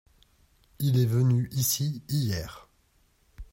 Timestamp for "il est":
0.79-1.05